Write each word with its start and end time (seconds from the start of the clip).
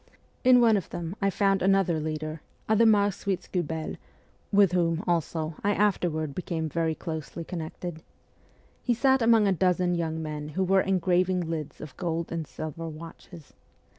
In 0.43 0.61
one 0.61 0.77
of 0.77 0.89
them 0.89 1.15
I 1.21 1.29
found 1.29 1.61
another 1.61 1.99
leader, 1.99 2.41
Adhemar 2.67 3.11
Schwitzguebel, 3.11 3.97
with 4.51 4.71
whom, 4.71 5.03
also, 5.05 5.53
I 5.63 5.75
afterward 5.75 6.33
became 6.33 6.67
very 6.67 6.95
closely 6.95 7.43
connected. 7.43 8.01
He 8.81 8.95
sat 8.95 9.21
among 9.21 9.47
a 9.47 9.51
dozen 9.53 9.93
young 9.93 10.19
men 10.19 10.49
who 10.57 10.63
were 10.63 10.81
engraving 10.81 11.41
lids 11.47 11.79
of 11.81 11.95
gold 11.97 12.31
arid 12.31 12.47
silver 12.47 12.89
watches. 12.89 13.53